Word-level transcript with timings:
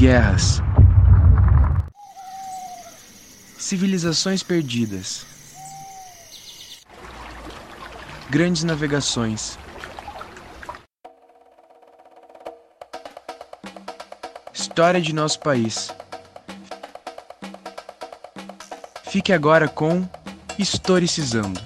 Guerras. 0.00 0.62
Civilizações 3.58 4.42
perdidas. 4.42 5.26
Grandes 8.30 8.64
navegações. 8.64 9.58
História 14.54 15.02
de 15.02 15.14
nosso 15.14 15.38
país. 15.40 15.94
Fique 19.10 19.34
agora 19.34 19.68
com 19.68 20.08
Historicizando. 20.58 21.60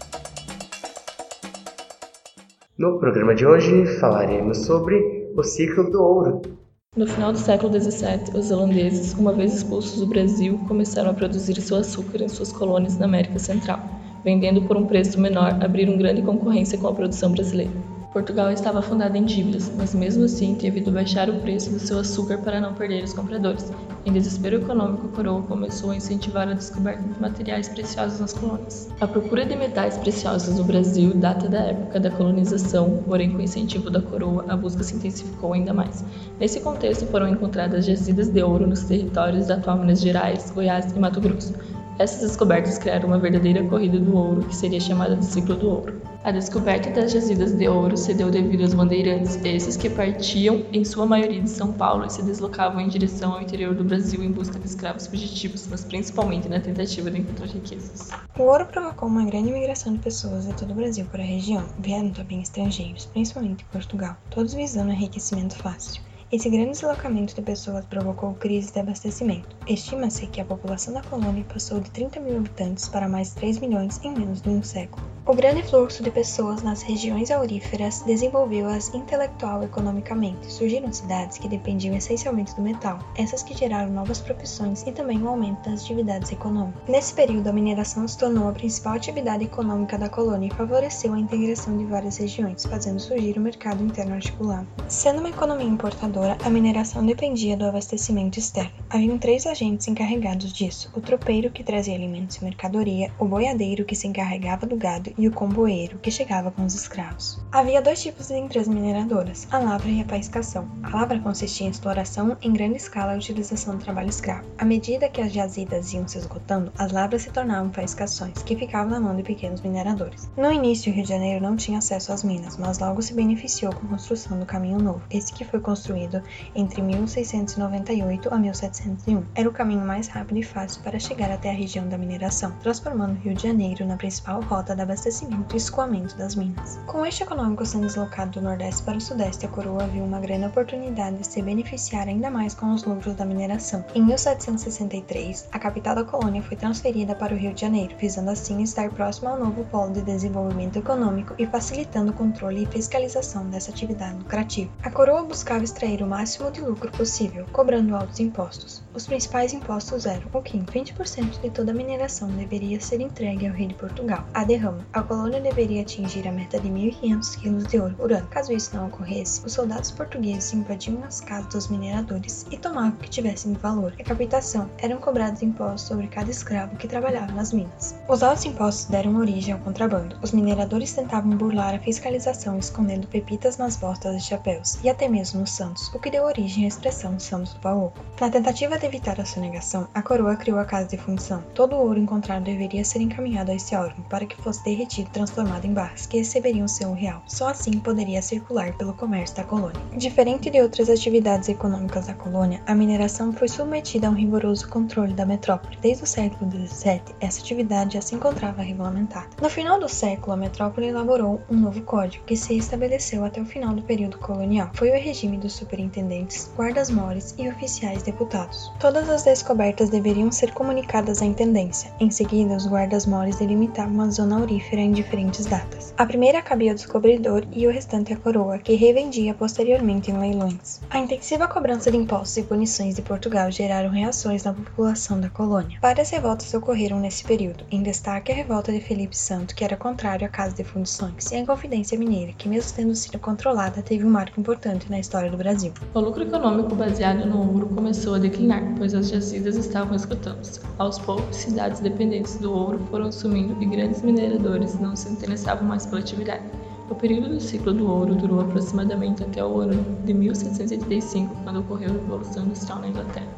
No 2.77 2.99
programa 2.99 3.33
de 3.33 3.47
hoje 3.47 3.87
falaremos 4.01 4.67
sobre 4.67 5.31
o 5.37 5.43
ciclo 5.45 5.89
do 5.89 6.03
ouro. 6.03 6.64
No 6.97 7.09
final 7.09 7.33
do 7.33 7.39
século 7.39 7.73
XVII, 7.73 8.39
os 8.39 8.53
holandeses, 8.53 9.15
uma 9.15 9.33
vez 9.33 9.53
expulsos 9.53 9.99
do 9.99 10.07
Brasil, 10.07 10.61
começaram 10.69 11.11
a 11.11 11.15
produzir 11.15 11.61
seu 11.61 11.79
açúcar 11.79 12.23
em 12.23 12.29
suas 12.29 12.53
colônias 12.53 12.97
na 12.97 13.07
América 13.07 13.37
Central, 13.37 13.81
vendendo 14.23 14.63
por 14.63 14.77
um 14.77 14.87
preço 14.87 15.19
menor, 15.19 15.59
abriram 15.61 15.99
grande 15.99 16.23
concorrência 16.23 16.79
com 16.79 16.87
a 16.87 16.95
produção 16.95 17.33
brasileira. 17.33 17.73
Portugal 18.15 18.53
estava 18.53 18.81
fundada 18.81 19.19
em 19.19 19.25
dívidas, 19.25 19.73
mas 19.77 19.93
mesmo 19.93 20.25
assim 20.25 20.55
teve 20.55 20.79
de 20.79 20.89
baixar 20.89 21.29
o 21.29 21.41
preço 21.41 21.69
do 21.71 21.81
seu 21.81 21.99
açúcar 21.99 22.39
para 22.39 22.61
não 22.61 22.73
perder 22.73 23.03
os 23.03 23.13
compradores. 23.13 23.73
Em 24.07 24.13
desespero 24.13 24.59
econômico, 24.59 25.09
a 25.09 25.17
coroa 25.17 25.43
começou 25.43 25.91
a 25.91 25.97
incentivar 25.97 26.47
a 26.47 26.53
descoberta 26.53 27.03
de 27.03 27.21
materiais 27.21 27.69
preciosos 27.69 28.21
nas 28.21 28.33
colônias. 28.33 28.89
A 29.01 29.09
procura 29.09 29.45
de 29.45 29.57
metais 29.57 29.99
preciosos 29.99 30.57
no 30.57 30.63
Brasil 30.63 31.13
data 31.13 31.49
da 31.49 31.59
época 31.59 31.99
da 31.99 32.09
colonização, 32.09 33.03
porém 33.05 33.33
com 33.33 33.39
o 33.39 33.43
incentivo 33.43 33.91
da 33.91 34.01
coroa, 34.01 34.45
a 34.49 34.57
busca 34.57 34.85
se 34.85 34.95
intensificou 34.95 35.53
ainda 35.53 35.75
mais. 35.75 36.05
Nesse 36.39 36.61
contexto 36.61 37.07
foram 37.07 37.29
encontradas 37.29 37.85
jazidas 37.85 38.29
de 38.29 38.41
ouro 38.45 38.65
nos 38.65 38.85
territórios 38.85 39.49
da 39.49 39.57
atual 39.57 39.79
Minas 39.79 40.01
Gerais, 40.01 40.53
Goiás 40.55 40.93
e 40.95 40.99
Mato 41.01 41.21
Grosso. 41.21 41.53
Essas 41.99 42.21
descobertas 42.21 42.79
criaram 42.79 43.09
uma 43.09 43.19
verdadeira 43.19 43.65
corrida 43.65 43.99
do 43.99 44.17
ouro, 44.17 44.45
que 44.45 44.55
seria 44.55 44.79
chamada 44.79 45.17
de 45.17 45.25
ciclo 45.25 45.57
do 45.57 45.69
ouro. 45.69 46.14
A 46.25 46.31
descoberta 46.31 46.89
das 46.89 47.13
jazidas 47.13 47.53
de 47.53 47.69
ouro 47.69 47.99
se 47.99 48.15
deu 48.15 48.31
devido 48.31 48.63
aos 48.63 48.73
bandeirantes, 48.73 49.37
esses 49.45 49.77
que 49.77 49.91
partiam, 49.91 50.65
em 50.73 50.83
sua 50.83 51.05
maioria, 51.05 51.43
de 51.43 51.51
São 51.51 51.71
Paulo 51.71 52.07
e 52.07 52.11
se 52.11 52.23
deslocavam 52.23 52.81
em 52.81 52.89
direção 52.89 53.35
ao 53.35 53.43
interior 53.43 53.75
do 53.75 53.85
Brasil 53.85 54.25
em 54.25 54.33
busca 54.33 54.59
de 54.59 54.65
escravos 54.65 55.07
fugitivos, 55.07 55.67
mas 55.67 55.85
principalmente 55.85 56.49
na 56.49 56.59
tentativa 56.61 57.11
de 57.11 57.19
encontrar 57.19 57.49
riquezas. 57.49 58.09
O 58.39 58.45
ouro 58.45 58.65
provocou 58.65 59.07
uma 59.07 59.23
grande 59.27 59.53
migração 59.53 59.93
de 59.93 59.99
pessoas 59.99 60.47
de 60.47 60.55
todo 60.55 60.71
o 60.71 60.75
Brasil 60.75 61.05
para 61.13 61.23
a 61.23 61.27
região. 61.27 61.67
Vieram 61.79 62.09
também 62.09 62.41
estrangeiros, 62.41 63.05
principalmente 63.05 63.67
Portugal, 63.67 64.17
todos 64.31 64.55
visando 64.55 64.93
enriquecimento 64.93 65.57
fácil. 65.57 66.01
Esse 66.33 66.49
grande 66.49 66.71
deslocamento 66.71 67.35
de 67.35 67.43
pessoas 67.43 67.85
provocou 67.85 68.33
crise 68.33 68.73
de 68.73 68.81
abastecimento. 68.81 69.55
Estima-se 69.69 70.27
que 70.29 70.41
a 70.41 70.45
população 70.47 70.95
da 70.95 71.03
colônia 71.03 71.45
passou 71.45 71.81
de 71.81 71.91
30 71.91 72.19
mil 72.21 72.39
habitantes 72.39 72.89
para 72.89 73.11
mais 73.11 73.29
de 73.29 73.35
3 73.35 73.59
milhões 73.59 74.01
em 74.03 74.15
menos 74.15 74.41
de 74.41 74.49
um 74.49 74.63
século. 74.63 75.14
O 75.27 75.35
grande 75.35 75.63
fluxo 75.63 76.03
de 76.03 76.11
pessoas 76.11 76.63
nas 76.63 76.83
regiões 76.83 77.31
auríferas 77.31 78.03
desenvolveu-as 78.03 78.93
intelectual 78.93 79.63
e 79.63 79.65
economicamente. 79.65 80.53
Surgiram 80.53 80.93
cidades 80.93 81.39
que 81.39 81.49
dependiam 81.49 81.97
essencialmente 81.97 82.55
do 82.55 82.61
metal, 82.61 82.99
essas 83.17 83.43
que 83.43 83.57
geraram 83.57 83.91
novas 83.91 84.21
profissões 84.21 84.83
e 84.83 84.93
também 84.93 85.17
o 85.23 85.25
um 85.25 85.29
aumento 85.29 85.71
das 85.71 85.83
atividades 85.83 86.31
econômicas. 86.31 86.83
Nesse 86.87 87.15
período, 87.15 87.49
a 87.49 87.55
mineração 87.55 88.07
se 88.07 88.19
tornou 88.19 88.51
a 88.51 88.53
principal 88.53 88.93
atividade 88.93 89.45
econômica 89.45 89.97
da 89.97 90.11
colônia 90.11 90.49
e 90.49 90.55
favoreceu 90.55 91.15
a 91.15 91.19
integração 91.19 91.75
de 91.79 91.87
várias 91.87 92.19
regiões, 92.19 92.67
fazendo 92.67 93.01
surgir 93.01 93.39
o 93.39 93.41
mercado 93.41 93.83
interno 93.83 94.17
articulado. 94.17 94.67
Sendo 94.89 95.21
uma 95.21 95.31
economia 95.31 95.67
importadora, 95.67 96.37
a 96.45 96.51
mineração 96.51 97.05
dependia 97.05 97.57
do 97.57 97.65
abastecimento 97.65 98.39
externo. 98.39 98.73
Haviam 98.91 99.17
três 99.17 99.47
agentes 99.47 99.89
encarregados 99.89 100.53
disso: 100.53 100.93
o 100.95 101.01
tropeiro, 101.01 101.51
que 101.51 101.65
trazia 101.65 101.95
alimentos 101.95 102.37
e 102.37 102.45
mercadoria, 102.45 103.11
o 103.19 103.25
boiadeiro, 103.25 103.87
que 103.87 103.97
se 103.97 104.07
encarregava 104.07 104.67
do 104.67 104.77
gado, 104.77 105.14
e 105.17 105.29
o 105.29 105.33
comboeiro, 105.33 105.99
que 105.99 106.11
chegava 106.11 106.51
com 106.51 106.65
os 106.65 106.75
escravos. 106.75 107.41
Havia 107.53 107.83
dois 107.83 108.03
tipos 108.03 108.29
de 108.29 108.35
empresas 108.35 108.73
mineradoras, 108.73 109.47
a 109.51 109.59
lavra 109.59 109.89
e 109.89 110.01
a 110.01 110.05
paiscação. 110.05 110.69
A 110.83 110.91
lavra 110.91 111.19
consistia 111.21 111.67
em 111.67 111.71
exploração 111.71 112.37
em 112.43 112.53
grande 112.53 112.77
escala 112.77 113.15
e 113.15 113.19
utilização 113.19 113.77
do 113.77 113.85
trabalho 113.85 114.09
escravo. 114.09 114.49
À 114.59 114.65
medida 114.65 115.09
que 115.09 115.21
as 115.21 115.33
jazidas 115.33 115.93
iam 115.93 116.07
se 116.07 116.19
esgotando, 116.19 116.73
as 116.79 116.93
lavras 116.93 117.23
se 117.23 117.31
tornavam 117.31 117.71
paiscações, 117.71 118.43
que 118.43 118.57
ficavam 118.57 118.91
na 118.91 119.01
mão 119.01 119.17
de 119.17 119.23
pequenos 119.23 119.61
mineradores. 119.61 120.31
No 120.37 120.53
início, 120.53 120.91
o 120.91 120.95
Rio 120.95 121.05
de 121.05 121.11
Janeiro 121.11 121.43
não 121.43 121.57
tinha 121.57 121.79
acesso 121.79 122.13
às 122.13 122.23
minas, 122.23 122.57
mas 122.57 122.79
logo 122.79 123.03
se 123.03 123.15
beneficiou 123.15 123.73
com 123.75 123.87
a 123.87 123.91
construção 123.91 124.39
do 124.39 124.47
Caminho 124.47 124.79
Novo, 124.79 125.03
esse 125.11 125.33
que 125.33 125.45
foi 125.45 125.61
construído 125.61 126.23
entre 126.55 126.83
1698 126.83 128.33
a 128.33 128.39
1701. 128.39 129.25
Era 129.35 129.49
o 129.49 129.53
caminho 129.53 129.85
mais 129.85 130.09
rápido 130.09 130.39
e 130.39 130.43
fácil 130.43 130.83
para 130.83 130.99
chegar 130.99 131.31
até 131.31 131.51
a 131.51 131.55
região 131.55 131.89
da 131.89 131.99
mineração, 131.99 132.53
transformando 132.63 133.13
o 133.13 133.21
Rio 133.21 133.35
de 133.35 133.43
Janeiro 133.43 133.87
na 133.87 133.97
principal 133.97 134.41
rota 134.43 134.75
da 134.75 134.85
abastecimento 135.05 135.55
e 135.55 135.59
escoamento 135.59 136.17
das 136.17 136.35
minas. 136.35 136.81
Com 136.87 137.05
eixo 137.05 137.23
econômico 137.23 137.67
sendo 137.67 137.87
deslocado 137.87 138.33
do 138.33 138.41
Nordeste 138.41 138.83
para 138.83 138.97
o 138.97 139.01
Sudeste, 139.01 139.45
a 139.45 139.49
coroa 139.49 139.87
viu 139.87 140.03
uma 140.03 140.19
grande 140.19 140.47
oportunidade 140.47 141.19
de 141.19 141.27
se 141.27 141.43
beneficiar 141.43 142.09
ainda 142.09 142.31
mais 142.31 142.55
com 142.55 142.73
os 142.73 142.85
lucros 142.85 143.15
da 143.15 143.25
mineração. 143.25 143.85
Em 143.95 144.03
1763, 144.03 145.49
a 145.53 145.59
capital 145.59 145.95
da 145.95 146.05
colônia 146.05 146.43
foi 146.43 146.57
transferida 146.57 147.15
para 147.15 147.35
o 147.35 147.37
Rio 147.37 147.53
de 147.53 147.61
Janeiro, 147.61 147.95
visando 147.99 148.31
assim 148.31 148.63
estar 148.63 148.89
próximo 148.91 149.29
ao 149.29 149.39
novo 149.39 149.65
polo 149.67 149.93
de 149.93 150.03
desenvolvimento 150.03 150.79
econômico 150.79 151.35
e 151.39 151.47
facilitando 151.47 152.11
o 152.11 152.15
controle 152.15 152.63
e 152.63 152.67
fiscalização 152.67 153.47
dessa 153.51 153.71
atividade 153.71 154.17
lucrativa. 154.17 154.71
A 154.83 154.91
coroa 154.91 155.23
buscava 155.23 155.65
extrair 155.65 156.03
o 156.03 156.07
máximo 156.07 156.51
de 156.51 156.63
lucro 156.63 156.91
possível, 156.93 157.47
cobrando 157.53 157.95
altos 157.95 158.21
impostos. 158.21 158.84
Os 158.95 159.09
principais 159.09 159.53
impostos 159.53 160.07
eram 160.07 160.29
o 160.33 160.41
quinto, 160.41 160.73
20% 160.73 161.41
de 161.41 161.51
toda 161.51 161.73
a 161.73 161.75
mineração 161.75 162.29
deveria 162.29 162.81
ser 162.81 163.01
entregue 163.01 163.49
ao 163.49 163.53
rei 163.53 163.67
de 163.67 163.75
Portugal. 163.75 164.25
A 164.33 164.45
derrama. 164.45 164.87
A 164.93 165.03
colônia 165.03 165.41
deveria 165.41 165.83
atingir 165.83 166.29
a 166.29 166.33
meta 166.33 166.61
de 166.61 166.69
1.500 166.69 167.41
quilos 167.41 167.67
de 167.67 167.81
ouro 167.81 167.95
por 167.97 168.13
ano. 168.13 168.29
Caso 168.29 168.53
isso 168.53 168.77
não 168.77 168.87
ocorresse, 168.87 169.45
os 169.45 169.53
soldados 169.53 169.91
portugueses 169.91 170.53
invadiam 170.53 171.03
as 171.03 171.21
casas 171.21 171.53
dos 171.53 171.69
mineradores 171.69 172.47
e 172.53 172.57
tomavam 172.57 172.91
o 172.91 172.97
que 172.99 173.11
tivessem 173.11 173.53
de 173.53 173.59
valor. 173.59 173.93
A 173.99 174.05
captação. 174.05 174.71
Eram 174.79 174.99
cobrados 174.99 175.43
impostos 175.43 175.89
sobre 175.89 176.07
cada 176.07 176.31
escravo 176.31 176.77
que 176.77 176.87
trabalhava 176.87 177.33
nas 177.33 177.53
minas. 177.53 177.97
Os 178.09 178.23
altos 178.23 178.45
impostos 178.45 178.85
deram 178.85 179.17
origem 179.17 179.55
ao 179.55 179.61
contrabando. 179.61 180.17
Os 180.23 180.31
mineradores 180.31 180.93
tentavam 180.93 181.37
burlar 181.37 181.75
a 181.75 181.81
fiscalização 181.81 182.59
escondendo 182.59 183.09
pepitas 183.09 183.57
nas 183.57 183.77
bostas 183.77 184.15
e 184.15 184.21
chapéus, 184.21 184.79
e 184.85 184.89
até 184.89 185.09
mesmo 185.09 185.41
nos 185.41 185.51
santos, 185.51 185.89
o 185.93 185.99
que 185.99 186.11
deu 186.11 186.25
origem 186.25 186.65
à 186.65 186.69
expressão 186.69 187.19
Santos 187.19 187.55
do 187.55 187.61
Baoco. 187.61 187.99
Na 188.21 188.31
tentativa 188.31 188.79
de 188.79 188.84
para 188.85 188.89
evitar 188.89 189.21
a 189.21 189.25
sonegação, 189.25 189.89
a 189.95 190.03
coroa 190.03 190.37
criou 190.37 190.59
a 190.59 190.65
casa 190.65 190.89
de 190.89 190.99
fundição. 190.99 191.43
Todo 191.55 191.75
o 191.75 191.79
ouro 191.79 191.99
encontrado 191.99 192.45
deveria 192.45 192.85
ser 192.85 193.01
encaminhado 193.01 193.51
a 193.51 193.55
esse 193.55 193.75
órgão 193.75 194.05
para 194.11 194.27
que 194.27 194.37
fosse 194.37 194.63
derretido 194.63 195.09
e 195.09 195.13
transformado 195.13 195.65
em 195.65 195.73
barras, 195.73 196.05
que 196.05 196.19
receberiam 196.19 196.69
seu 196.69 196.93
real. 196.93 197.23
Só 197.27 197.49
assim 197.49 197.79
poderia 197.81 198.21
circular 198.21 198.77
pelo 198.77 198.93
comércio 198.93 199.37
da 199.37 199.45
colônia. 199.45 199.81
Diferente 199.97 200.51
de 200.51 200.61
outras 200.61 200.91
atividades 200.91 201.49
econômicas 201.49 202.09
da 202.09 202.13
colônia, 202.13 202.63
a 202.67 202.75
mineração 202.75 203.33
foi 203.33 203.49
submetida 203.49 204.07
a 204.07 204.11
um 204.11 204.15
rigoroso 204.15 204.69
controle 204.69 205.15
da 205.15 205.25
metrópole. 205.25 205.79
Desde 205.81 206.05
o 206.05 206.07
século 206.07 206.51
XVII, 206.51 207.01
essa 207.21 207.41
atividade 207.41 207.95
já 207.95 208.03
se 208.03 208.15
encontrava 208.15 208.61
regulamentada. 208.61 209.31
No 209.41 209.49
final 209.49 209.81
do 209.81 209.89
século, 209.89 210.33
a 210.33 210.37
metrópole 210.37 210.89
elaborou 210.89 211.41
um 211.49 211.57
novo 211.57 211.81
código, 211.83 212.25
que 212.27 212.37
se 212.37 212.55
estabeleceu 212.55 213.25
até 213.25 213.41
o 213.41 213.47
final 213.47 213.75
do 213.75 213.83
período 213.83 214.19
colonial. 214.19 214.71
Foi 214.75 214.91
o 214.91 215.01
regime 215.01 215.39
dos 215.39 215.55
superintendentes, 215.55 216.51
guardas-mores 216.55 217.35
e 217.39 217.49
oficiais 217.49 218.03
deputados. 218.03 218.74
Todas 218.79 219.09
as 219.09 219.23
descobertas 219.23 219.89
deveriam 219.89 220.31
ser 220.31 220.53
comunicadas 220.53 221.23
à 221.23 221.25
intendência. 221.25 221.91
Em 221.99 222.11
seguida, 222.11 222.55
os 222.55 222.67
guardas-mores 222.67 223.37
delimitavam 223.37 224.03
a 224.03 224.11
zona 224.11 224.39
aurífera 224.39 224.83
em 224.83 224.93
diferentes 224.93 225.47
datas. 225.47 225.95
A 225.97 226.05
primeira 226.05 226.43
cabia 226.43 226.73
ao 226.73 226.75
descobridor 226.75 227.45
e 227.53 227.67
o 227.67 227.71
restante 227.71 228.13
à 228.13 228.17
coroa, 228.17 228.59
que 228.59 228.75
revendia 228.75 229.33
posteriormente 229.33 230.11
em 230.11 230.19
leilões. 230.19 230.81
A 230.91 230.99
intensiva 230.99 231.49
cobrança 231.49 231.91
de 231.91 231.97
impostos 231.97 232.37
e 232.37 232.43
punições 232.43 232.97
de 232.97 233.03
Portugal 233.03 233.51
geraram 233.51 233.91
reações 233.91 234.45
na 234.45 234.53
população 234.53 235.19
da 235.19 235.31
colônia. 235.31 235.79
Várias 235.81 236.11
revoltas 236.11 236.53
ocorreram 236.53 237.01
nesse 237.01 237.25
período, 237.25 237.65
em 237.71 237.83
destaque 237.83 238.33
a 238.33 238.35
revolta 238.35 238.73
de 238.73 238.81
Felipe 238.81 239.17
Santo, 239.17 239.55
que 239.55 239.65
era 239.65 239.77
contrário 239.77 240.27
à 240.27 240.29
Casa 240.29 240.55
de 240.55 240.65
Fundições, 240.65 241.31
e 241.31 241.37
a 241.37 241.39
Inconfidência 241.39 241.99
Mineira, 241.99 242.33
que 242.37 242.49
mesmo 242.49 242.77
tendo 242.77 242.95
sido 242.95 243.19
controlada, 243.19 243.83
teve 243.83 244.05
um 244.05 244.11
marco 244.11 244.39
importante 244.39 244.91
na 244.91 244.99
história 244.99 245.31
do 245.31 245.37
Brasil. 245.37 245.73
O 245.95 246.01
lucro 246.01 246.25
econômico 246.25 246.75
baseado 246.75 247.25
no 247.25 247.53
ouro 247.53 247.69
começou 247.69 248.15
a 248.15 248.19
declinar 248.19 248.64
pois 248.77 248.95
as 248.95 249.09
jazidas 249.09 249.57
estavam 249.57 249.95
esgotando-se. 249.95 250.61
Aos 250.79 250.99
poucos, 250.99 251.37
cidades 251.37 251.81
dependentes 251.81 252.39
do 252.39 252.53
ouro 252.53 252.79
foram 252.91 253.11
sumindo 253.13 253.61
e 253.63 253.67
grandes 253.67 254.03
mineradores 254.03 254.79
não 254.79 254.95
se 254.95 255.09
interessavam 255.09 255.67
mais 255.67 255.87
pela 255.87 256.01
atividade. 256.01 256.45
O 256.91 256.95
período 256.95 257.31
do 257.31 257.41
ciclo 257.41 257.73
do 257.73 257.89
ouro 257.91 258.15
durou 258.15 258.41
aproximadamente 258.41 259.23
até 259.25 259.45
o 259.45 259.61
ano 259.61 259.85
de 260.05 260.13
1785, 260.13 261.35
quando 261.43 261.61
ocorreu 261.61 261.91
a 261.91 261.93
Revolução 261.95 262.45
Industrial 262.45 262.81
na 262.81 262.89
Inglaterra. 262.89 263.35